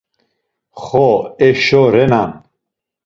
Xo, 0.83 1.09
eşo 1.47 1.83
renan. 1.93 2.31